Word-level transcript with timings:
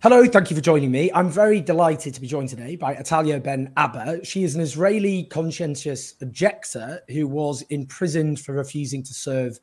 Hello, 0.00 0.24
thank 0.26 0.48
you 0.48 0.54
for 0.54 0.62
joining 0.62 0.92
me. 0.92 1.10
I'm 1.12 1.28
very 1.28 1.60
delighted 1.60 2.14
to 2.14 2.20
be 2.20 2.28
joined 2.28 2.50
today 2.50 2.76
by 2.76 2.94
Atalya 2.94 3.42
Ben-Abba. 3.42 4.24
She 4.24 4.44
is 4.44 4.54
an 4.54 4.60
Israeli 4.60 5.24
conscientious 5.24 6.14
objector 6.20 7.00
who 7.08 7.26
was 7.26 7.62
imprisoned 7.62 8.38
for 8.38 8.52
refusing 8.52 9.02
to 9.02 9.12
serve 9.12 9.58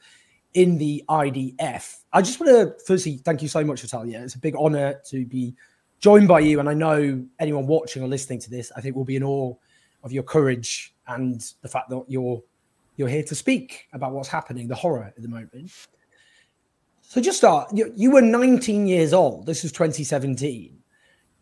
in 0.54 0.78
the 0.78 1.06
IDF. 1.08 2.00
I 2.12 2.22
just 2.22 2.42
want 2.42 2.50
to 2.50 2.84
firstly 2.86 3.16
thank 3.24 3.44
you 3.44 3.48
so 3.48 3.64
much, 3.64 3.82
Atalya. 3.84 4.24
It's 4.24 4.36
a 4.36 4.40
big 4.40 4.56
honor 4.60 5.00
to 5.06 5.26
be 5.26 5.56
joined 6.02 6.28
by 6.28 6.42
you. 6.42 6.60
And 6.60 6.68
I 6.68 6.74
know 6.74 7.26
anyone 7.40 7.66
watching 7.66 8.04
or 8.04 8.10
listening 8.10 8.40
to 8.40 8.50
this, 8.50 8.74
I 8.76 8.82
think 8.82 8.98
will 8.98 9.06
be 9.06 9.16
in 9.16 9.24
awe 9.24 9.54
of 10.04 10.12
your 10.12 10.24
courage 10.24 10.94
and 11.08 11.50
the 11.62 11.70
fact 11.70 11.90
that 11.92 12.04
you're 12.10 12.44
you're 12.98 13.08
here 13.08 13.24
to 13.24 13.36
speak 13.36 13.88
about 13.94 14.12
what's 14.12 14.28
happening, 14.28 14.68
the 14.68 14.76
horror 14.76 15.14
at 15.16 15.22
the 15.22 15.30
moment. 15.30 15.72
So 17.16 17.22
just 17.22 17.38
start. 17.38 17.70
You, 17.74 18.12
were 18.12 18.22
19 18.22 18.88
years 18.88 19.14
old. 19.14 19.46
This 19.46 19.64
is 19.64 19.72
2017. 19.72 20.78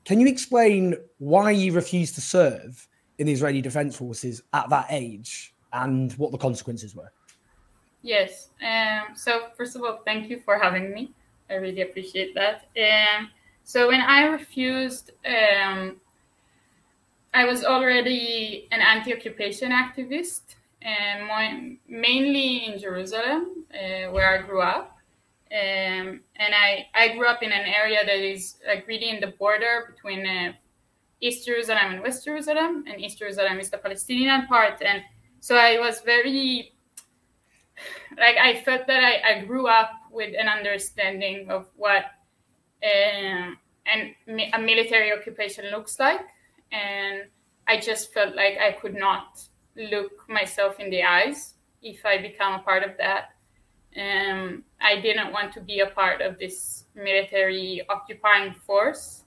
Can 0.05 0.19
you 0.19 0.27
explain 0.27 0.93
why 1.17 1.49
you 1.49 1.73
refused 1.73 2.13
to 2.13 2.21
serve 2.21 2.87
in 3.17 3.25
the 3.25 3.33
Israeli 3.33 3.59
Defense 3.59 3.95
Forces 3.95 4.43
at 4.53 4.69
that 4.69 4.85
age 4.91 5.55
and 5.71 6.13
what 6.13 6.31
the 6.31 6.37
consequences 6.37 6.93
were? 6.93 7.11
Yes. 8.03 8.49
Um, 8.61 9.15
so 9.15 9.47
first 9.57 9.75
of 9.75 9.81
all, 9.81 10.01
thank 10.05 10.29
you 10.29 10.41
for 10.45 10.59
having 10.59 10.93
me. 10.93 11.11
I 11.49 11.55
really 11.55 11.81
appreciate 11.81 12.35
that. 12.35 12.67
Um, 12.77 13.31
so 13.63 13.87
when 13.87 14.01
I 14.01 14.25
refused, 14.25 15.09
um, 15.25 15.99
I 17.33 17.45
was 17.45 17.65
already 17.65 18.67
an 18.71 18.79
anti-occupation 18.79 19.71
activist, 19.71 20.53
and 20.83 21.25
my, 21.25 21.77
mainly 21.87 22.65
in 22.65 22.77
Jerusalem, 22.77 23.65
uh, 23.73 24.11
where 24.11 24.37
I 24.37 24.45
grew 24.45 24.61
up. 24.61 24.92
Um, 25.53 26.21
and 26.37 26.55
I, 26.55 26.87
I 26.95 27.15
grew 27.15 27.27
up 27.27 27.43
in 27.43 27.51
an 27.51 27.65
area 27.65 28.03
that 28.03 28.17
is 28.17 28.55
like 28.67 28.87
really 28.87 29.09
in 29.09 29.19
the 29.19 29.27
border 29.27 29.93
between 29.93 30.25
uh, 30.25 30.53
East 31.21 31.45
Jerusalem 31.45 31.93
and 31.93 32.01
West 32.01 32.25
Jerusalem, 32.25 32.85
and 32.87 32.99
East 32.99 33.19
Jerusalem 33.19 33.59
is 33.59 33.69
the 33.69 33.77
Palestinian 33.77 34.47
part. 34.47 34.81
And 34.81 35.03
so 35.39 35.55
I 35.55 35.77
was 35.77 36.01
very, 36.01 36.73
like, 38.17 38.37
I 38.37 38.61
felt 38.63 38.87
that 38.87 39.03
I, 39.03 39.21
I 39.31 39.45
grew 39.45 39.67
up 39.67 39.91
with 40.11 40.33
an 40.37 40.47
understanding 40.47 41.51
of 41.51 41.67
what 41.75 42.05
um, 42.83 43.57
and 43.85 44.15
a 44.53 44.59
military 44.59 45.11
occupation 45.11 45.69
looks 45.71 45.99
like. 45.99 46.21
And 46.71 47.23
I 47.67 47.79
just 47.79 48.13
felt 48.13 48.35
like 48.35 48.57
I 48.57 48.71
could 48.71 48.95
not 48.95 49.41
look 49.75 50.27
myself 50.27 50.79
in 50.79 50.89
the 50.89 51.03
eyes 51.03 51.53
if 51.81 52.05
I 52.05 52.17
become 52.17 52.53
a 52.53 52.63
part 52.63 52.83
of 52.83 52.97
that. 52.97 53.29
Um, 53.95 54.63
I 54.81 54.99
didn't 55.01 55.31
want 55.31 55.53
to 55.53 55.61
be 55.61 55.81
a 55.81 55.87
part 55.87 56.21
of 56.21 56.39
this 56.39 56.85
military 56.95 57.81
occupying 57.89 58.53
force. 58.53 59.23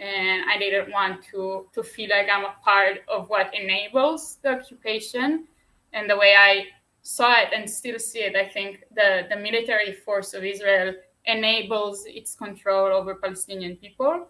And 0.00 0.42
I 0.50 0.58
didn't 0.58 0.92
want 0.92 1.24
to, 1.30 1.66
to 1.72 1.82
feel 1.82 2.10
like 2.10 2.28
I'm 2.30 2.44
a 2.44 2.54
part 2.64 2.98
of 3.08 3.28
what 3.28 3.54
enables 3.54 4.38
the 4.42 4.58
occupation. 4.58 5.46
And 5.92 6.10
the 6.10 6.16
way 6.16 6.34
I 6.36 6.66
saw 7.02 7.40
it 7.40 7.48
and 7.54 7.68
still 7.70 7.98
see 7.98 8.20
it, 8.20 8.34
I 8.34 8.48
think 8.48 8.84
the, 8.94 9.26
the 9.30 9.36
military 9.36 9.92
force 9.92 10.34
of 10.34 10.44
Israel 10.44 10.94
enables 11.26 12.04
its 12.06 12.34
control 12.34 12.88
over 12.88 13.14
Palestinian 13.14 13.76
people. 13.76 14.26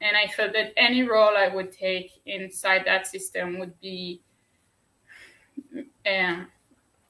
And 0.00 0.16
I 0.16 0.28
felt 0.28 0.52
that 0.54 0.72
any 0.76 1.02
role 1.02 1.36
I 1.36 1.48
would 1.48 1.72
take 1.72 2.12
inside 2.26 2.82
that 2.86 3.06
system 3.06 3.58
would 3.58 3.78
be, 3.80 4.22
um, 5.76 6.46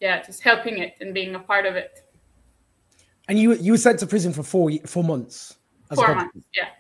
yeah, 0.01 0.23
just 0.23 0.43
helping 0.43 0.79
it 0.79 0.95
and 1.01 1.15
being 1.15 1.35
a 1.35 1.39
part 1.39 1.67
of 1.67 1.77
it. 1.77 2.03
And 3.31 3.39
you 3.39 3.55
you 3.55 3.71
were 3.71 3.79
sent 3.79 4.01
to 4.01 4.09
prison 4.09 4.33
for 4.33 4.43
four 4.43 4.73
four 4.87 5.05
months. 5.05 5.57
four 5.95 6.17
months, 6.17 6.37
yeah. 6.53 6.71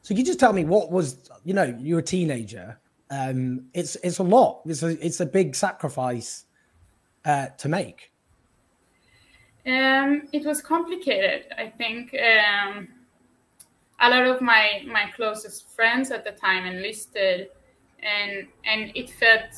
So 0.00 0.14
you 0.14 0.24
just 0.24 0.40
tell 0.40 0.54
me 0.54 0.64
what 0.64 0.90
was 0.90 1.30
you 1.44 1.52
know 1.52 1.76
you're 1.78 1.98
a 1.98 2.02
teenager. 2.02 2.78
Um, 3.10 3.66
it's 3.74 3.94
it's 3.96 4.18
a 4.18 4.22
lot. 4.22 4.62
It's 4.64 4.82
a 4.82 5.04
it's 5.04 5.20
a 5.20 5.26
big 5.26 5.54
sacrifice 5.54 6.46
uh, 7.26 7.48
to 7.58 7.68
make. 7.68 8.10
Um, 9.66 10.28
it 10.32 10.46
was 10.46 10.62
complicated. 10.62 11.44
I 11.58 11.68
think 11.68 12.14
um, 12.14 12.88
a 14.00 14.08
lot 14.08 14.26
of 14.26 14.40
my 14.40 14.82
my 14.86 15.10
closest 15.14 15.68
friends 15.68 16.10
at 16.10 16.24
the 16.24 16.32
time 16.32 16.64
enlisted, 16.64 17.48
and 18.02 18.46
and 18.64 18.92
it 18.94 19.10
felt 19.10 19.50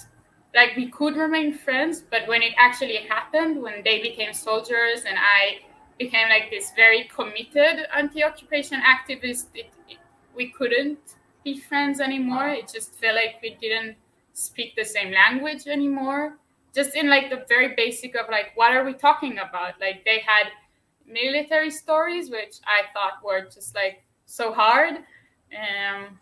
like 0.53 0.75
we 0.75 0.89
could 0.89 1.17
remain 1.17 1.55
friends. 1.55 2.01
But 2.01 2.27
when 2.27 2.43
it 2.43 2.55
actually 2.57 2.97
happened, 3.09 3.63
when 3.63 3.85
they 3.85 4.03
became 4.03 4.33
soldiers 4.33 5.05
and 5.07 5.17
I 5.17 5.61
became 5.99 6.29
like 6.29 6.51
this 6.51 6.73
very 6.77 7.05
committed 7.15 7.87
anti-occupation 7.95 8.81
activist, 8.81 9.47
it, 9.55 9.73
it, 9.89 9.99
we 10.35 10.51
couldn't 10.51 10.99
be 11.45 11.59
friends 11.59 12.01
anymore. 12.01 12.49
It 12.49 12.71
just 12.73 12.95
felt 12.95 13.17
like 13.17 13.37
we 13.43 13.57
didn't 13.61 13.97
speak 14.33 14.77
the 14.77 14.85
same 14.85 15.13
language 15.13 15.67
anymore. 15.67 16.39
Just 16.75 16.95
in 16.95 17.09
like 17.09 17.31
the 17.31 17.45
very 17.49 17.75
basic 17.75 18.15
of 18.15 18.27
like 18.31 18.53
what 18.55 18.73
are 18.73 18.85
we 18.85 18.95
talking 18.95 19.39
about? 19.39 19.81
Like 19.81 20.05
they 20.05 20.21
had 20.21 20.49
military 21.11 21.71
stories 21.71 22.29
which 22.29 22.57
i 22.67 22.83
thought 22.93 23.15
were 23.25 23.41
just 23.43 23.75
like 23.75 24.05
so 24.27 24.53
hard. 24.53 24.97
Um, 25.57 26.19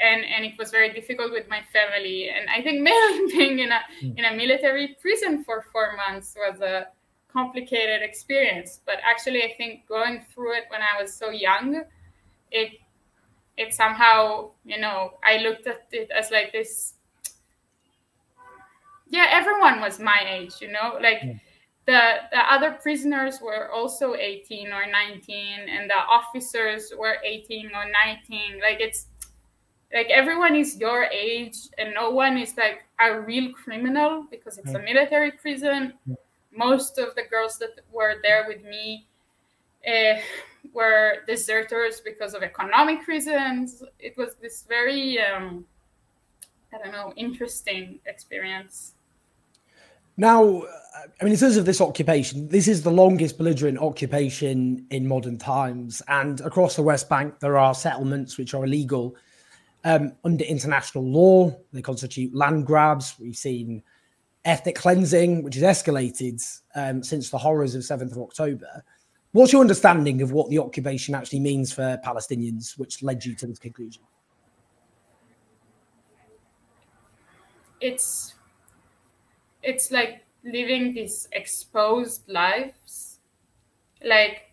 and 0.00 0.24
and 0.24 0.44
it 0.44 0.52
was 0.58 0.70
very 0.70 0.92
difficult 0.92 1.32
with 1.32 1.48
my 1.48 1.62
family. 1.72 2.28
And 2.28 2.48
i 2.50 2.62
think 2.62 2.86
being 3.32 3.58
in 3.58 3.72
a 3.72 3.80
hmm. 4.00 4.18
in 4.18 4.24
a 4.24 4.34
military 4.36 4.96
prison 5.00 5.42
for 5.44 5.64
four 5.72 5.96
months 5.96 6.36
was 6.36 6.60
a 6.60 6.88
complicated 7.34 8.00
experience. 8.02 8.80
But 8.86 8.96
actually 9.04 9.42
i 9.42 9.52
think 9.56 9.86
going 9.86 10.24
through 10.32 10.54
it 10.54 10.64
when 10.68 10.80
i 10.80 11.00
was 11.00 11.12
so 11.12 11.30
young 11.30 11.82
it 12.50 12.72
it 13.56 13.74
somehow 13.74 14.50
you 14.64 14.78
know 14.80 15.14
i 15.22 15.38
looked 15.38 15.66
at 15.66 15.86
it 15.92 16.10
as 16.10 16.30
like 16.30 16.52
this 16.52 16.94
yeah 19.08 19.26
everyone 19.30 19.80
was 19.80 20.00
my 20.00 20.24
age 20.28 20.54
you 20.60 20.70
know? 20.70 20.98
Like 21.00 21.20
yeah. 21.22 21.34
the 21.86 22.00
the 22.36 22.52
other 22.52 22.72
prisoners 22.72 23.40
were 23.40 23.70
also 23.70 24.14
18 24.14 24.72
or 24.72 24.86
19 24.90 25.68
and 25.68 25.90
the 25.90 26.00
officers 26.08 26.92
were 26.96 27.16
18 27.24 27.66
or 27.74 27.84
19 27.90 28.60
like 28.60 28.80
it's 28.80 29.06
like 29.94 30.10
everyone 30.10 30.56
is 30.56 30.76
your 30.76 31.04
age 31.04 31.56
and 31.78 31.94
no 31.94 32.10
one 32.10 32.36
is 32.36 32.56
like 32.56 32.82
a 33.00 33.20
real 33.20 33.52
criminal 33.52 34.26
because 34.30 34.58
it's 34.58 34.74
a 34.74 34.78
military 34.80 35.30
prison. 35.30 35.94
Yeah. 36.04 36.16
Most 36.56 36.98
of 36.98 37.14
the 37.14 37.22
girls 37.30 37.58
that 37.58 37.70
were 37.92 38.16
there 38.22 38.44
with 38.48 38.62
me 38.64 39.06
uh, 39.86 40.18
were 40.72 41.18
deserters 41.26 42.00
because 42.00 42.34
of 42.34 42.42
economic 42.42 43.06
reasons 43.06 43.82
it 43.98 44.16
was 44.16 44.34
this 44.40 44.64
very 44.68 45.18
um, 45.20 45.64
i 46.72 46.78
don't 46.78 46.92
know 46.92 47.12
interesting 47.16 47.98
experience 48.06 48.94
now, 50.16 50.62
I 51.20 51.24
mean, 51.24 51.32
in 51.32 51.38
terms 51.38 51.56
of 51.56 51.64
this 51.64 51.80
occupation, 51.80 52.48
this 52.48 52.68
is 52.68 52.82
the 52.82 52.90
longest 52.90 53.36
belligerent 53.36 53.78
occupation 53.78 54.86
in 54.90 55.08
modern 55.08 55.38
times. 55.38 56.02
And 56.06 56.40
across 56.42 56.76
the 56.76 56.82
West 56.82 57.08
Bank, 57.08 57.40
there 57.40 57.58
are 57.58 57.74
settlements 57.74 58.38
which 58.38 58.54
are 58.54 58.64
illegal 58.64 59.16
um, 59.82 60.12
under 60.24 60.44
international 60.44 61.04
law. 61.04 61.56
They 61.72 61.82
constitute 61.82 62.34
land 62.34 62.64
grabs. 62.64 63.16
We've 63.18 63.36
seen 63.36 63.82
ethnic 64.44 64.76
cleansing, 64.76 65.42
which 65.42 65.54
has 65.56 65.62
escalated 65.62 66.42
um, 66.74 67.02
since 67.02 67.30
the 67.30 67.38
horrors 67.38 67.74
of 67.74 67.82
7th 67.82 68.12
of 68.12 68.18
October. 68.18 68.84
What's 69.32 69.52
your 69.52 69.62
understanding 69.62 70.22
of 70.22 70.32
what 70.32 70.48
the 70.50 70.58
occupation 70.58 71.14
actually 71.14 71.40
means 71.40 71.72
for 71.72 71.98
Palestinians, 72.04 72.78
which 72.78 73.02
led 73.02 73.24
you 73.24 73.34
to 73.36 73.46
this 73.46 73.58
conclusion? 73.58 74.02
It's 77.80 78.34
it's 79.62 79.90
like 79.90 80.24
living 80.44 80.94
these 80.94 81.26
exposed 81.32 82.28
lives 82.28 83.18
like 84.04 84.52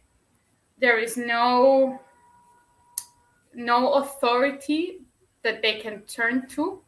there 0.79 0.97
is 0.97 1.17
no 1.17 1.99
no 3.53 3.93
authority 3.93 5.01
that 5.43 5.61
they 5.61 5.79
can 5.79 6.01
turn 6.01 6.47
to 6.47 6.81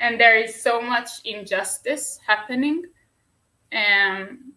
and 0.00 0.20
there 0.20 0.36
is 0.38 0.60
so 0.62 0.80
much 0.80 1.08
injustice 1.24 2.18
happening 2.26 2.82
um 3.72 4.52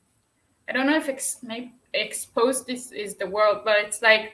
i 0.68 0.72
don't 0.72 0.88
know 0.88 0.98
if 0.98 1.10
ex- 1.10 1.40
maybe 1.44 1.74
exposed 1.94 2.66
this 2.66 2.92
is 2.92 3.16
the 3.16 3.28
world 3.28 3.62
but 3.66 3.78
it's 3.80 4.02
like 4.02 4.34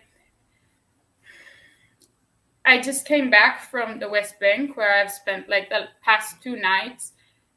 I 2.67 2.81
just 2.81 3.07
came 3.07 3.29
back 3.29 3.61
from 3.61 3.97
the 3.97 4.09
West 4.09 4.41
Bank 4.41 4.75
where 4.75 4.93
I've 4.93 5.09
spent 5.09 5.47
like 5.47 5.69
the 5.69 5.85
past 6.03 6.43
two 6.43 6.57
nights 6.57 7.13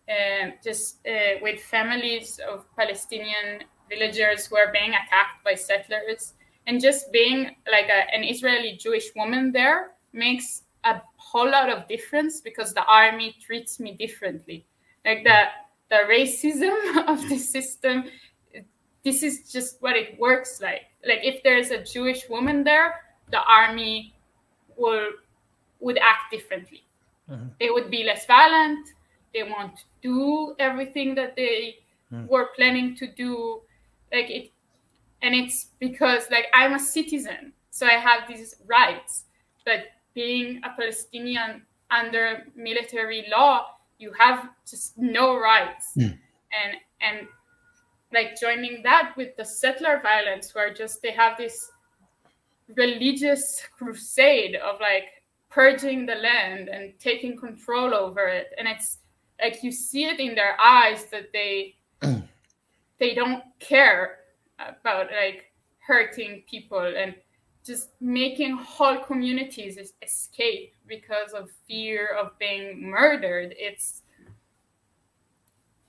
uh, 0.08 0.50
just 0.62 1.04
uh, 1.04 1.40
with 1.42 1.60
families 1.60 2.38
of 2.48 2.64
Palestinian 2.76 3.64
villagers 3.88 4.46
who 4.46 4.56
are 4.56 4.70
being 4.72 4.90
attacked 4.90 5.42
by 5.44 5.54
settlers. 5.54 6.34
And 6.68 6.80
just 6.80 7.10
being 7.10 7.56
like 7.68 7.88
a, 7.88 8.14
an 8.14 8.22
Israeli 8.22 8.76
Jewish 8.76 9.06
woman 9.16 9.50
there 9.50 9.90
makes 10.12 10.62
a 10.84 11.00
whole 11.16 11.50
lot 11.50 11.68
of 11.68 11.86
difference 11.88 12.40
because 12.40 12.72
the 12.74 12.84
army 12.84 13.36
treats 13.44 13.80
me 13.80 13.92
differently. 13.92 14.66
Like 15.04 15.24
the 15.24 15.44
the 15.90 16.02
racism 16.08 17.06
of 17.08 17.28
the 17.28 17.38
system, 17.38 18.04
this 19.04 19.22
is 19.22 19.50
just 19.50 19.80
what 19.82 19.96
it 19.96 20.18
works 20.18 20.60
like. 20.60 20.82
Like 21.06 21.20
if 21.22 21.42
there's 21.42 21.70
a 21.70 21.82
Jewish 21.82 22.28
woman 22.28 22.64
there, 22.64 22.94
the 23.30 23.42
army 23.42 24.14
will 24.76 25.10
would 25.80 25.98
act 25.98 26.30
differently. 26.30 26.84
Mm-hmm. 27.30 27.48
They 27.58 27.70
would 27.70 27.90
be 27.90 28.04
less 28.04 28.26
violent. 28.26 28.88
They 29.32 29.44
won't 29.44 29.84
do 30.02 30.54
everything 30.58 31.14
that 31.14 31.36
they 31.36 31.76
mm. 32.12 32.28
were 32.28 32.50
planning 32.56 32.96
to 32.96 33.06
do. 33.06 33.60
Like 34.12 34.30
it, 34.30 34.50
and 35.22 35.34
it's 35.34 35.68
because 35.78 36.24
like 36.30 36.46
I'm 36.52 36.74
a 36.74 36.78
citizen, 36.78 37.52
so 37.70 37.86
I 37.86 37.92
have 37.92 38.28
these 38.28 38.56
rights. 38.66 39.24
But 39.64 39.84
being 40.14 40.60
a 40.64 40.70
Palestinian 40.70 41.62
under 41.90 42.44
military 42.54 43.26
law, 43.30 43.66
you 43.98 44.12
have 44.18 44.50
just 44.68 44.96
no 44.98 45.38
rights. 45.38 45.92
Mm. 45.96 46.18
And 46.52 46.76
and 47.00 47.28
like 48.12 48.38
joining 48.40 48.82
that 48.82 49.14
with 49.16 49.36
the 49.36 49.44
settler 49.44 50.00
violence, 50.02 50.54
where 50.54 50.72
just 50.72 51.02
they 51.02 51.12
have 51.12 51.36
this 51.36 51.70
religious 52.76 53.62
crusade 53.76 54.56
of 54.56 54.80
like 54.80 55.04
purging 55.48 56.06
the 56.06 56.14
land 56.14 56.68
and 56.68 56.92
taking 57.00 57.36
control 57.36 57.92
over 57.92 58.28
it 58.28 58.52
and 58.56 58.68
it's 58.68 58.98
like 59.42 59.62
you 59.62 59.72
see 59.72 60.04
it 60.04 60.20
in 60.20 60.34
their 60.34 60.58
eyes 60.60 61.06
that 61.06 61.32
they 61.32 61.74
they 62.98 63.14
don't 63.14 63.42
care 63.58 64.18
about 64.58 65.06
like 65.06 65.52
hurting 65.78 66.42
people 66.48 66.94
and 66.96 67.14
just 67.70 67.90
making 68.00 68.56
whole 68.56 68.98
communities 68.98 69.78
escape 70.02 70.74
because 70.88 71.30
of 71.32 71.48
fear 71.68 72.16
of 72.20 72.36
being 72.40 72.90
murdered 72.90 73.54
it's 73.56 74.02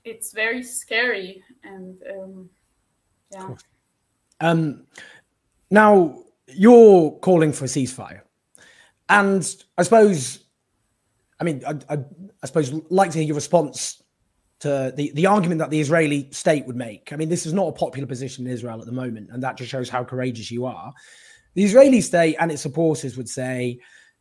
it's 0.04 0.32
very 0.32 0.62
scary 0.62 1.42
and 1.64 1.96
um, 2.14 2.48
yeah 3.32 3.48
um 4.40 4.84
now 5.72 6.22
you're 6.46 7.10
calling 7.18 7.52
for 7.52 7.64
a 7.64 7.68
ceasefire 7.68 8.20
and 9.08 9.64
i 9.76 9.82
suppose 9.82 10.44
i 11.40 11.44
mean 11.44 11.64
I, 11.66 11.74
I, 11.94 11.98
I 12.44 12.46
suppose 12.46 12.72
like 12.90 13.10
to 13.10 13.18
hear 13.18 13.26
your 13.26 13.34
response 13.34 14.00
to 14.60 14.92
the, 14.96 15.10
the 15.14 15.26
argument 15.26 15.58
that 15.58 15.70
the 15.70 15.80
Israeli 15.80 16.28
state 16.30 16.64
would 16.68 16.76
make. 16.76 17.12
I 17.12 17.16
mean, 17.16 17.28
this 17.28 17.46
is 17.46 17.52
not 17.52 17.66
a 17.66 17.72
popular 17.72 18.06
position 18.06 18.46
in 18.46 18.52
Israel 18.52 18.78
at 18.78 18.86
the 18.86 18.92
moment, 18.92 19.30
and 19.32 19.42
that 19.42 19.56
just 19.56 19.68
shows 19.68 19.88
how 19.88 20.04
courageous 20.04 20.52
you 20.52 20.66
are. 20.66 20.92
The 21.54 21.64
Israeli 21.64 22.00
state 22.00 22.36
and 22.40 22.50
its 22.50 22.62
supporters 22.62 23.16
would 23.16 23.28
say 23.28 23.78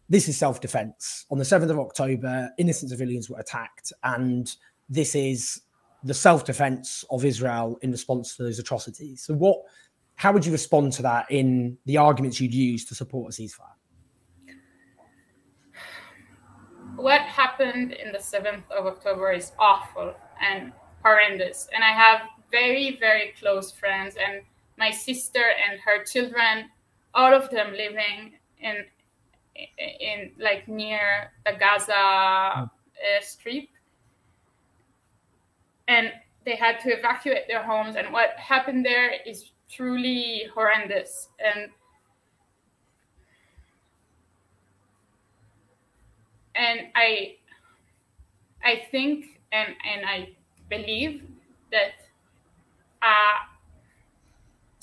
this 0.10 0.28
is 0.28 0.38
self 0.38 0.60
defense. 0.60 1.26
On 1.32 1.38
the 1.38 1.44
7th 1.44 1.70
of 1.70 1.80
October, 1.80 2.50
innocent 2.58 2.92
civilians 2.92 3.30
were 3.30 3.40
attacked, 3.40 3.94
and 4.04 4.54
this 4.90 5.16
is 5.16 5.62
the 6.04 6.14
self 6.14 6.46
defense 6.46 7.06
of 7.10 7.24
Israel 7.24 7.78
in 7.82 7.92
response 7.92 8.36
to 8.36 8.44
those 8.44 8.60
atrocities. 8.60 9.24
So, 9.24 9.34
what, 9.34 9.62
how 10.16 10.34
would 10.34 10.46
you 10.46 10.52
respond 10.52 10.92
to 10.94 11.02
that 11.04 11.32
in 11.32 11.78
the 11.86 11.98
arguments 11.98 12.42
you'd 12.42 12.54
use 12.54 12.84
to 12.86 12.96
support 12.96 13.34
a 13.34 13.42
ceasefire? 13.42 13.78
What 16.98 17.22
happened 17.22 17.94
in 17.94 18.12
the 18.12 18.18
7th 18.18 18.70
of 18.70 18.86
October 18.86 19.32
is 19.32 19.54
awful 19.58 20.14
and 20.42 20.74
horrendous. 21.04 21.68
And 21.74 21.84
I 21.84 21.92
have 21.92 22.22
very, 22.52 22.98
very 23.00 23.34
close 23.40 23.72
friends, 23.72 24.16
and 24.18 24.42
my 24.78 24.92
sister 24.92 25.44
and 25.70 25.80
her 25.80 26.04
children 26.04 26.70
all 27.14 27.34
of 27.34 27.50
them 27.50 27.72
living 27.74 28.34
in 28.60 28.86
in 29.90 30.32
like 30.40 30.68
near 30.68 31.32
the 31.46 31.54
Gaza 31.60 31.94
uh, 31.94 32.68
Strip, 33.22 33.68
and 35.88 36.12
they 36.46 36.56
had 36.56 36.80
to 36.82 36.90
evacuate 36.90 37.48
their 37.48 37.64
homes. 37.64 37.96
And 37.96 38.12
what 38.14 38.32
happened 38.38 38.86
there 38.86 39.12
is 39.26 39.52
truly 39.70 40.44
horrendous. 40.54 41.30
And 41.40 41.70
and 46.56 46.88
I 46.96 47.36
I 48.64 48.88
think 48.92 49.40
and 49.52 49.76
and 49.86 50.06
I 50.06 50.30
believe 50.70 51.24
that 51.72 51.94
uh, 53.02 53.46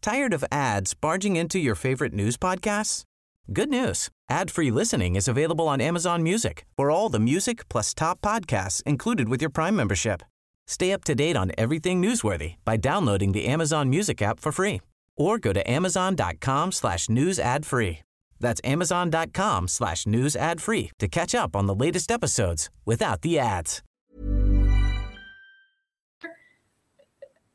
Tired 0.00 0.32
of 0.32 0.44
ads 0.50 0.94
barging 0.94 1.36
into 1.36 1.58
your 1.58 1.74
favorite 1.74 2.14
news 2.14 2.38
podcasts? 2.38 3.04
Good 3.52 3.68
news. 3.68 4.08
Ad-free 4.30 4.70
listening 4.70 5.16
is 5.16 5.26
available 5.26 5.66
on 5.66 5.80
Amazon 5.80 6.22
Music 6.22 6.64
for 6.76 6.88
all 6.88 7.08
the 7.08 7.18
music 7.18 7.68
plus 7.68 7.92
top 7.92 8.20
podcasts 8.20 8.80
included 8.84 9.28
with 9.28 9.40
your 9.40 9.50
Prime 9.50 9.74
membership. 9.74 10.22
Stay 10.68 10.92
up 10.92 11.02
to 11.02 11.16
date 11.16 11.36
on 11.36 11.50
everything 11.58 12.00
newsworthy 12.00 12.54
by 12.64 12.76
downloading 12.76 13.32
the 13.32 13.46
Amazon 13.46 13.90
Music 13.90 14.22
app 14.22 14.38
for 14.38 14.52
free 14.52 14.80
or 15.16 15.36
go 15.40 15.52
to 15.52 15.68
amazon.com 15.68 16.70
slash 16.70 17.08
news 17.08 17.40
ad 17.40 17.66
free. 17.66 18.02
That's 18.38 18.60
amazon.com 18.62 19.66
slash 19.66 20.06
news 20.06 20.36
ad 20.36 20.60
free 20.60 20.92
to 21.00 21.08
catch 21.08 21.34
up 21.34 21.56
on 21.56 21.66
the 21.66 21.74
latest 21.74 22.12
episodes 22.12 22.70
without 22.84 23.22
the 23.22 23.36
ads. 23.36 23.82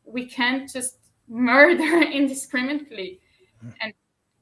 We 0.03 0.25
can't 0.25 0.69
just 0.69 0.97
murder 1.29 2.01
indiscriminately. 2.11 3.21
And 3.79 3.93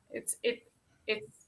it's, 0.09 0.37
it, 0.41 0.63
it's 1.05 1.42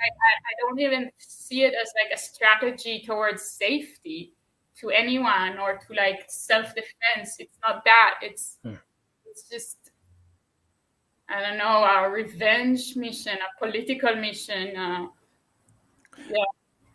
I, 0.00 0.08
I 0.50 0.52
don't 0.60 0.80
even 0.80 1.10
see 1.18 1.62
it 1.62 1.74
as 1.74 1.92
like 2.02 2.16
a 2.16 2.20
strategy 2.20 3.02
towards 3.06 3.42
safety 3.42 4.34
to 4.80 4.90
anyone 4.90 5.58
or 5.58 5.78
to 5.78 5.94
like 5.94 6.24
self-defense 6.28 7.36
it's 7.38 7.58
not 7.66 7.84
that 7.84 8.14
it's 8.22 8.58
hmm. 8.62 8.74
it's 9.26 9.48
just 9.48 9.90
i 11.28 11.40
don't 11.40 11.58
know 11.58 11.84
a 11.84 12.08
revenge 12.08 12.94
mission 12.94 13.32
a 13.34 13.64
political 13.64 14.14
mission 14.14 14.76
uh, 14.76 15.06
yeah 16.30 16.44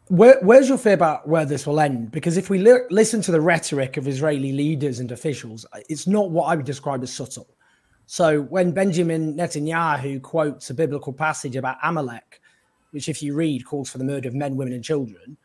Where, 0.07 0.39
where's 0.41 0.69
your 0.69 0.77
fear 0.77 0.93
about 0.93 1.27
where 1.27 1.45
this 1.45 1.65
will 1.65 1.79
end? 1.79 2.11
Because 2.11 2.35
if 2.35 2.49
we 2.49 2.59
li- 2.59 2.85
listen 2.89 3.21
to 3.21 3.31
the 3.31 3.39
rhetoric 3.39 3.95
of 3.95 4.05
Israeli 4.05 4.51
leaders 4.51 4.99
and 4.99 5.11
officials, 5.11 5.65
it's 5.87 6.07
not 6.07 6.29
what 6.29 6.45
I 6.51 6.55
would 6.57 6.65
describe 6.65 7.01
as 7.03 7.13
subtle. 7.13 7.47
So 8.05 8.41
when 8.41 8.73
Benjamin 8.73 9.35
Netanyahu 9.35 10.21
quotes 10.21 10.69
a 10.69 10.73
biblical 10.73 11.13
passage 11.13 11.55
about 11.55 11.77
Amalek, 11.81 12.41
which, 12.93 13.09
if 13.09 13.21
you 13.21 13.33
read, 13.33 13.65
calls 13.65 13.89
for 13.89 13.97
the 13.97 14.03
murder 14.03 14.29
of 14.29 14.35
men, 14.35 14.55
women, 14.55 14.73
and 14.73 14.83
children, 14.83 15.37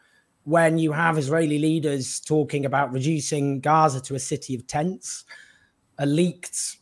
when 0.44 0.78
you 0.78 0.92
have 0.92 1.18
Israeli 1.18 1.58
leaders 1.58 2.20
talking 2.20 2.64
about 2.64 2.92
reducing 2.92 3.60
Gaza 3.60 4.00
to 4.02 4.14
a 4.14 4.18
city 4.18 4.54
of 4.54 4.66
tents, 4.66 5.24
a 5.98 6.06
leaked 6.06 6.76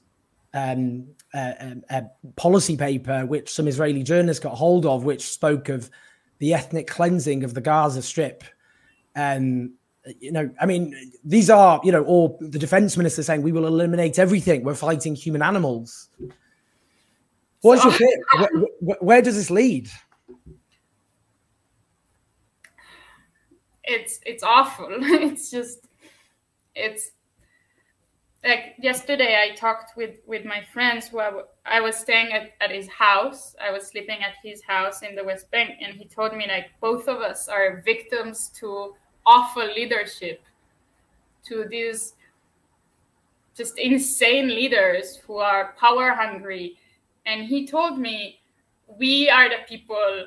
um, 0.55 1.07
a, 1.35 1.77
a, 1.91 2.05
policy 2.37 2.77
paper 2.77 3.27
which 3.27 3.53
some 3.53 3.69
Israeli 3.69 4.03
journalists 4.03 4.43
got 4.43 4.55
hold 4.55 4.87
of, 4.87 5.05
which 5.05 5.29
spoke 5.29 5.69
of 5.69 5.91
the 6.39 6.55
ethnic 6.55 6.87
cleansing 6.87 7.45
of 7.45 7.55
the 7.55 7.61
Gaza 7.61 8.03
Strip. 8.03 8.43
Um, 9.15 9.75
you 10.21 10.33
know, 10.33 10.51
I 10.61 10.67
mean, 10.67 10.95
these 11.25 11.51
are, 11.51 11.81
you 11.85 11.93
know, 11.93 12.03
or 12.05 12.37
the 12.41 12.59
defense 12.59 12.97
minister 12.97 13.23
saying 13.23 13.43
we 13.43 13.53
will 13.53 13.67
eliminate 13.67 14.19
everything. 14.19 14.65
We're 14.65 14.75
fighting 14.75 15.15
human 15.15 15.43
animals. 15.43 16.09
What's 17.61 17.85
your 17.85 17.93
pick? 17.93 18.19
Where, 18.81 18.97
where 19.01 19.23
does 19.23 19.35
this 19.37 19.51
lead? 19.51 19.91
It's 23.87 24.21
it's 24.27 24.43
awful. 24.43 24.89
It's 25.01 25.51
just 25.51 25.87
it's 26.75 27.13
like 28.45 28.75
yesterday 28.79 29.37
i 29.43 29.57
talked 29.57 29.97
with 29.97 30.17
with 30.27 30.45
my 30.45 30.63
friends 30.73 31.09
who 31.09 31.19
I, 31.19 31.81
was 31.81 31.97
staying 31.97 32.33
at, 32.33 32.53
at 32.61 32.71
his 32.71 32.87
house. 32.89 33.57
I 33.61 33.73
was 33.73 33.89
sleeping 33.89 34.19
at 34.23 34.35
his 34.43 34.63
house 34.63 35.03
in 35.03 35.17
the 35.17 35.25
west 35.25 35.51
bank 35.51 35.71
and 35.81 35.95
he 35.95 36.05
told 36.05 36.37
me 36.37 36.47
like 36.47 36.67
both 36.81 37.09
of 37.09 37.23
us 37.23 37.49
are 37.49 37.83
victims 37.85 38.51
to 38.61 38.95
awful 39.27 39.67
leadership 39.67 40.43
to 41.47 41.65
these 41.69 42.15
just 43.57 43.79
insane 43.79 44.49
leaders 44.49 45.17
who 45.17 45.37
are 45.37 45.75
power 45.79 46.11
hungry. 46.11 46.77
And 47.25 47.47
he 47.47 47.67
told 47.67 47.99
me 47.99 48.41
we 48.99 49.31
are 49.31 49.49
the 49.49 49.65
people 49.69 50.27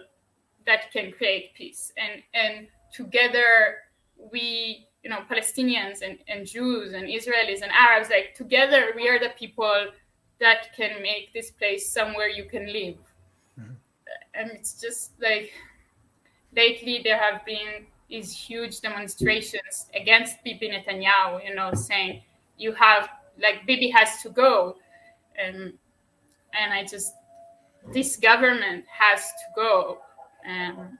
that 0.65 0.91
can 0.91 1.11
create 1.11 1.53
peace. 1.53 1.93
And 1.97 2.23
and 2.33 2.67
together 2.91 3.77
we 4.31 4.87
you 5.03 5.09
know 5.09 5.19
palestinians 5.29 6.01
and, 6.01 6.17
and 6.27 6.45
jews 6.45 6.93
and 6.93 7.07
israelis 7.07 7.61
and 7.61 7.71
arabs 7.71 8.09
like 8.09 8.33
together 8.35 8.91
we 8.95 9.07
are 9.07 9.19
the 9.19 9.31
people 9.37 9.87
that 10.39 10.73
can 10.75 11.01
make 11.01 11.33
this 11.33 11.51
place 11.51 11.91
somewhere 11.91 12.29
you 12.29 12.45
can 12.45 12.71
live. 12.71 12.95
Mm-hmm. 13.59 13.71
and 14.33 14.51
it's 14.51 14.79
just 14.79 15.11
like 15.21 15.51
lately 16.55 17.01
there 17.03 17.17
have 17.17 17.45
been 17.45 17.85
these 18.09 18.31
huge 18.31 18.81
demonstrations 18.81 19.87
against 19.93 20.43
bibi 20.43 20.69
netanyahu 20.69 21.45
you 21.45 21.53
know 21.53 21.73
saying 21.73 22.21
you 22.57 22.73
have 22.73 23.09
like 23.41 23.65
bibi 23.65 23.89
has 23.89 24.21
to 24.21 24.29
go. 24.29 24.75
And 25.37 25.73
and 26.53 26.73
i 26.73 26.83
just 26.83 27.13
this 27.93 28.15
government 28.17 28.85
has 28.87 29.21
to 29.21 29.45
go. 29.55 29.99
And 30.45 30.97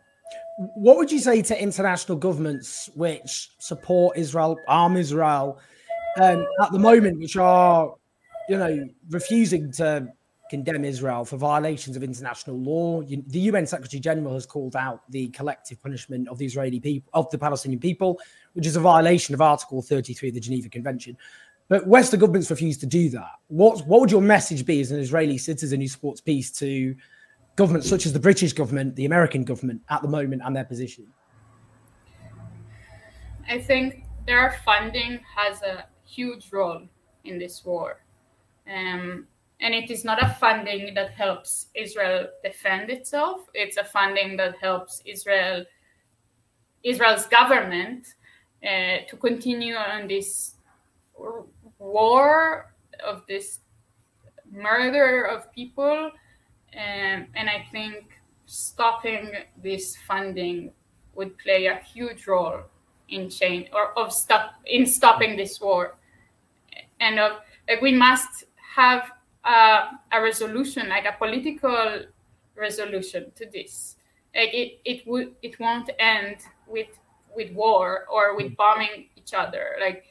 what 0.76 0.98
would 0.98 1.12
you 1.12 1.20
say 1.20 1.42
to 1.42 1.62
international 1.62 2.18
governments 2.18 2.90
which 2.94 3.50
support 3.60 4.18
Israel, 4.18 4.58
arm 4.68 4.98
Israel, 4.98 5.60
um, 6.20 6.46
at 6.62 6.72
the 6.72 6.80
moment, 6.80 7.20
which 7.20 7.38
are, 7.38 7.96
you 8.50 8.58
know, 8.58 8.88
refusing 9.10 9.72
to 9.74 10.08
condemn 10.50 10.84
Israel 10.84 11.24
for 11.24 11.38
violations 11.38 11.96
of 11.96 12.04
international 12.04 12.58
law? 12.58 13.02
The 13.02 13.40
UN 13.40 13.66
Secretary 13.68 14.02
General 14.02 14.34
has 14.34 14.46
called 14.46 14.76
out 14.76 15.10
the 15.10 15.30
collective 15.30 15.82
punishment 15.82 16.28
of 16.28 16.38
the 16.38 16.46
Israeli 16.46 16.82
people, 16.82 17.10
of 17.14 17.30
the 17.32 17.38
Palestinian 17.38 17.80
people, 17.80 18.20
which 18.52 18.68
is 18.68 18.76
a 18.76 18.82
violation 18.82 19.34
of 19.34 19.42
Article 19.42 19.82
33 19.82 20.30
of 20.30 20.36
the 20.36 20.42
Geneva 20.42 20.68
Convention. 20.68 21.16
But 21.70 21.88
Western 21.88 22.20
governments 22.20 22.50
refuse 22.50 22.78
to 22.80 22.88
do 22.88 23.10
that. 23.10 23.32
What 23.48 23.86
what 23.88 24.02
would 24.02 24.12
your 24.12 24.22
message 24.22 24.66
be 24.66 24.82
as 24.82 24.92
an 24.92 25.00
Israeli 25.00 25.38
citizen 25.38 25.80
who 25.80 25.88
supports 25.88 26.20
peace 26.20 26.52
to 26.54 26.96
governments 27.60 27.90
such 27.90 28.06
as 28.06 28.14
the 28.14 28.24
British 28.30 28.54
government, 28.54 28.96
the 28.96 29.06
American 29.06 29.44
government 29.44 29.82
at 29.90 30.02
the 30.02 30.08
moment 30.08 30.42
and 30.46 30.56
their 30.56 30.64
position? 30.74 31.06
I 33.56 33.60
think 33.60 34.06
their 34.26 34.48
funding 34.64 35.20
has 35.36 35.62
a 35.62 35.86
huge 36.06 36.46
role 36.54 36.84
in 37.26 37.38
this 37.38 37.56
war. 37.66 37.90
Um, 38.66 39.28
and 39.60 39.74
it 39.74 39.92
is 39.92 40.06
not 40.06 40.24
a 40.24 40.30
funding 40.40 40.94
that 40.94 41.10
helps 41.12 41.68
Israel 41.76 42.28
defend 42.44 42.90
itself. 42.90 43.42
It's 43.54 43.78
a 43.78 43.84
funding 43.84 44.38
that 44.38 44.56
helps 44.62 45.02
Israel, 45.06 45.66
Israel's 46.84 47.26
government, 47.26 48.08
uh, 48.64 48.98
to 49.10 49.18
continue 49.18 49.76
on 49.76 50.08
this 50.08 50.56
war 51.78 52.74
of 53.12 53.24
this 53.28 53.60
murder 54.50 55.26
of 55.26 55.52
people 55.52 56.12
um, 56.76 57.28
and 57.36 57.50
I 57.50 57.66
think 57.72 58.06
stopping 58.46 59.32
this 59.64 59.96
funding 60.08 60.72
would 61.16 61.38
play 61.38 61.68
a 61.68 61.76
huge 61.76 62.28
role 62.28 62.62
in 63.10 63.30
change 63.30 63.68
or 63.74 63.98
of 63.98 64.14
stop 64.14 64.54
in 64.66 64.86
stopping 64.86 65.36
this 65.36 65.60
war. 65.60 65.96
And 67.00 67.20
of 67.20 67.40
like 67.68 67.82
we 67.82 67.94
must 67.94 68.46
have 68.76 69.12
a, 69.44 69.98
a 70.12 70.22
resolution, 70.22 70.90
like 70.90 71.06
a 71.06 71.16
political 71.18 72.04
resolution 72.56 73.32
to 73.36 73.46
this. 73.52 73.96
Like 74.36 74.54
it, 74.54 74.80
it 74.86 75.08
would 75.08 75.36
it 75.42 75.60
won't 75.60 75.90
end 76.00 76.38
with 76.68 76.90
with 77.36 77.52
war 77.54 78.06
or 78.12 78.36
with 78.36 78.56
bombing 78.56 79.10
each 79.16 79.34
other. 79.34 79.76
Like 79.80 80.06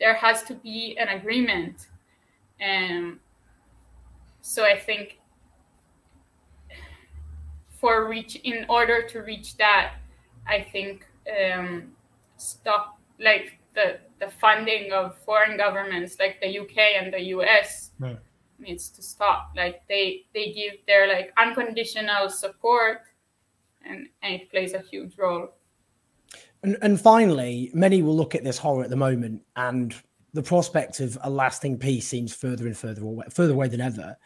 there 0.00 0.14
has 0.14 0.42
to 0.44 0.54
be 0.54 0.96
an 0.98 1.08
agreement. 1.08 1.88
And 2.60 3.04
um, 3.04 3.20
so 4.40 4.64
I 4.64 4.78
think 4.78 5.17
for 7.80 8.08
reach 8.08 8.36
in 8.36 8.66
order 8.68 9.02
to 9.02 9.20
reach 9.20 9.56
that 9.56 9.94
i 10.46 10.60
think 10.72 11.06
um, 11.42 11.92
stop 12.36 12.98
like 13.20 13.58
the 13.74 13.98
the 14.18 14.30
funding 14.40 14.92
of 14.92 15.16
foreign 15.18 15.56
governments 15.56 16.16
like 16.18 16.40
the 16.40 16.58
uk 16.58 16.76
and 16.76 17.12
the 17.12 17.20
us 17.20 17.90
right. 17.98 18.18
needs 18.58 18.88
to 18.90 19.02
stop. 19.02 19.52
Like 19.56 19.82
they 19.88 20.26
they 20.34 20.52
give 20.52 20.74
their 20.86 21.06
like 21.08 21.32
unconditional 21.36 22.28
support 22.28 23.02
and, 23.84 24.08
and 24.22 24.34
it 24.34 24.50
plays 24.50 24.74
a 24.74 24.80
huge 24.80 25.16
role. 25.16 25.50
And, 26.62 26.76
and 26.82 27.00
finally 27.00 27.70
many 27.72 28.02
will 28.02 28.16
look 28.16 28.34
at 28.34 28.44
this 28.44 28.58
horror 28.58 28.84
at 28.84 28.90
the 28.90 28.96
moment 28.96 29.42
and 29.56 29.94
the 30.34 30.42
prospect 30.42 31.00
of 31.00 31.16
a 31.22 31.30
lasting 31.30 31.78
peace 31.78 32.06
seems 32.06 32.34
further 32.34 32.66
and 32.66 32.76
further 32.76 33.02
away, 33.02 33.24
further 33.30 33.54
away 33.54 33.68
than 33.68 33.80
ever 33.80 34.16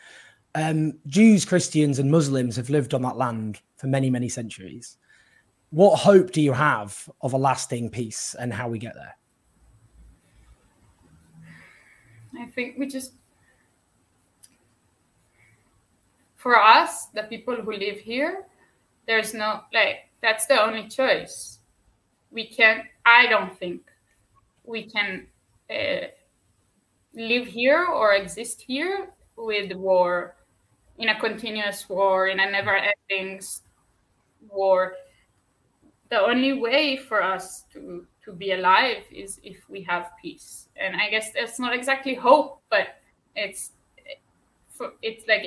um, 0.54 0.98
Jews, 1.06 1.44
Christians, 1.44 1.98
and 1.98 2.10
Muslims 2.10 2.56
have 2.56 2.70
lived 2.70 2.94
on 2.94 3.02
that 3.02 3.16
land 3.16 3.60
for 3.76 3.86
many, 3.86 4.10
many 4.10 4.28
centuries. 4.28 4.98
What 5.70 5.96
hope 5.96 6.32
do 6.32 6.42
you 6.42 6.52
have 6.52 7.08
of 7.22 7.32
a 7.32 7.38
lasting 7.38 7.90
peace 7.90 8.36
and 8.38 8.52
how 8.52 8.68
we 8.68 8.78
get 8.78 8.94
there? 8.94 9.16
I 12.38 12.46
think 12.46 12.76
we 12.78 12.86
just, 12.86 13.12
for 16.36 16.56
us, 16.56 17.06
the 17.06 17.22
people 17.24 17.54
who 17.54 17.72
live 17.72 17.98
here, 17.98 18.46
there's 19.06 19.32
no, 19.32 19.62
like, 19.72 20.10
that's 20.20 20.46
the 20.46 20.62
only 20.62 20.88
choice. 20.88 21.58
We 22.30 22.46
can, 22.46 22.84
I 23.06 23.26
don't 23.26 23.56
think 23.58 23.82
we 24.64 24.84
can 24.84 25.26
uh, 25.70 26.06
live 27.14 27.46
here 27.46 27.86
or 27.86 28.14
exist 28.14 28.62
here 28.62 29.10
with 29.36 29.72
war 29.72 30.36
in 30.98 31.08
a 31.08 31.18
continuous 31.18 31.88
war, 31.88 32.28
in 32.28 32.40
a 32.40 32.50
never 32.50 32.76
ending 32.76 33.40
war. 34.48 34.94
The 36.10 36.20
only 36.20 36.52
way 36.52 36.96
for 36.96 37.22
us 37.22 37.64
to, 37.72 38.06
to 38.24 38.32
be 38.32 38.52
alive 38.52 39.04
is 39.10 39.40
if 39.42 39.68
we 39.68 39.82
have 39.82 40.10
peace. 40.20 40.68
And 40.76 40.94
I 40.96 41.08
guess 41.08 41.32
that's 41.32 41.58
not 41.58 41.74
exactly 41.74 42.14
hope, 42.14 42.60
but 42.70 42.88
it's 43.34 43.72
it's 45.00 45.26
like 45.28 45.42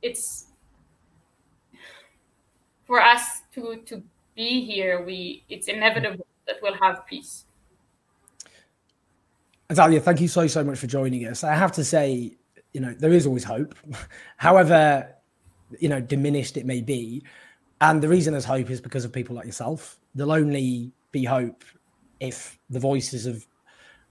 it's 0.00 0.46
for 2.86 3.00
us 3.00 3.42
to 3.52 3.82
to 3.84 4.02
be 4.36 4.64
here 4.64 5.04
we 5.04 5.44
it's 5.48 5.66
inevitable 5.66 6.26
that 6.46 6.56
we'll 6.62 6.78
have 6.80 7.04
peace 7.06 7.46
Natalia, 9.70 10.00
thank 10.00 10.20
you 10.20 10.28
so 10.28 10.46
so 10.46 10.64
much 10.64 10.78
for 10.78 10.86
joining 10.86 11.26
us. 11.26 11.44
I 11.44 11.54
have 11.54 11.72
to 11.72 11.84
say, 11.84 12.37
you 12.72 12.80
know, 12.80 12.94
there 12.94 13.12
is 13.12 13.26
always 13.26 13.44
hope, 13.44 13.74
however, 14.36 15.14
you 15.78 15.88
know, 15.88 16.00
diminished 16.00 16.56
it 16.56 16.66
may 16.66 16.80
be. 16.80 17.22
And 17.80 18.02
the 18.02 18.08
reason 18.08 18.32
there's 18.32 18.44
hope 18.44 18.70
is 18.70 18.80
because 18.80 19.04
of 19.04 19.12
people 19.12 19.36
like 19.36 19.46
yourself. 19.46 20.00
There'll 20.14 20.32
only 20.32 20.92
be 21.12 21.24
hope 21.24 21.64
if 22.20 22.58
the 22.70 22.80
voices 22.80 23.26
of 23.26 23.46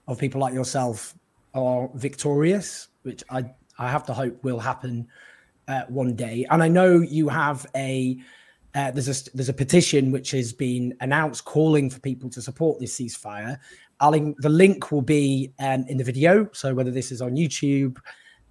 of 0.06 0.18
people 0.18 0.40
like 0.40 0.54
yourself 0.54 1.14
are 1.54 1.90
victorious, 1.94 2.88
which 3.02 3.22
I 3.30 3.50
I 3.78 3.90
have 3.90 4.04
to 4.06 4.14
hope 4.14 4.42
will 4.42 4.58
happen 4.58 5.06
uh, 5.68 5.82
one 5.88 6.16
day. 6.16 6.46
And 6.50 6.62
I 6.62 6.68
know 6.68 7.00
you 7.00 7.28
have 7.28 7.66
a 7.76 8.18
uh, 8.74 8.90
there's 8.90 9.08
a 9.08 9.30
there's 9.34 9.48
a 9.48 9.54
petition 9.54 10.10
which 10.10 10.30
has 10.30 10.52
been 10.52 10.96
announced 11.00 11.44
calling 11.44 11.90
for 11.90 12.00
people 12.00 12.30
to 12.30 12.42
support 12.42 12.80
this 12.80 12.98
ceasefire. 12.98 13.58
I'll 14.00 14.12
the 14.12 14.48
link 14.48 14.92
will 14.92 15.02
be 15.02 15.52
um, 15.58 15.84
in 15.88 15.96
the 15.96 16.04
video. 16.04 16.48
So 16.52 16.74
whether 16.74 16.90
this 16.90 17.10
is 17.10 17.20
on 17.20 17.32
YouTube 17.32 17.98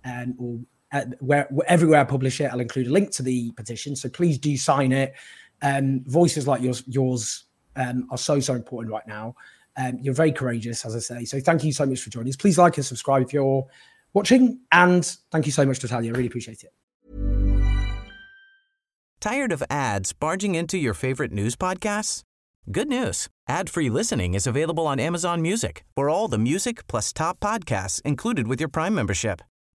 um, 0.08 0.36
or 0.38 0.60
uh, 0.94 1.06
where, 1.20 1.50
everywhere 1.68 2.00
I 2.00 2.04
publish 2.06 2.40
it, 2.40 2.46
I'll 2.46 2.60
include 2.60 2.88
a 2.88 2.92
link 2.92 3.12
to 3.12 3.24
the 3.24 3.52
petition. 3.52 3.96
So 3.96 4.10
please 4.10 4.38
do 4.38 4.56
sign 4.56 4.92
it. 4.92 5.14
Um, 5.62 6.04
voices 6.06 6.48
like 6.48 6.62
yours, 6.62 6.84
yours 6.88 7.46
um, 7.76 8.08
are 8.12 8.18
so 8.18 8.40
so 8.40 8.54
important 8.54 8.94
right 8.94 9.08
now. 9.08 9.36
Um, 9.76 10.00
you're 10.02 10.14
very 10.14 10.32
courageous, 10.32 10.86
as 10.86 10.96
I 10.96 11.00
say. 11.00 11.26
So 11.26 11.40
thank 11.40 11.64
you 11.64 11.72
so 11.72 11.86
much 11.86 12.02
for 12.02 12.10
joining 12.10 12.30
us. 12.30 12.36
Please 12.36 12.58
like 12.58 12.78
and 12.78 12.86
subscribe 12.86 13.22
if 13.24 13.34
you're 13.34 13.66
watching, 14.14 14.60
and 14.72 15.06
thank 15.32 15.46
you 15.46 15.52
so 15.52 15.66
much, 15.66 15.84
Natalia. 15.84 16.12
I 16.12 16.16
really 16.16 16.28
appreciate 16.28 16.64
it. 16.64 16.74
Tired 19.20 19.52
of 19.52 19.64
ads 19.70 20.14
barging 20.14 20.56
into 20.56 20.78
your 20.78 20.94
favorite 20.94 21.32
news 21.32 21.56
podcasts? 21.56 22.24
Good 22.72 22.88
news. 22.88 23.30
Ad-free 23.48 23.90
listening 23.90 24.34
is 24.34 24.46
available 24.46 24.86
on 24.86 25.00
Amazon 25.00 25.42
Music 25.42 25.84
for 25.96 26.10
all 26.10 26.28
the 26.28 26.38
music 26.38 26.86
plus 26.88 27.14
top 27.14 27.40
podcasts 27.40 28.02
included 28.04 28.48
with 28.48 28.60
your 28.60 28.70
Prime 28.70 28.94
membership. 28.94 29.42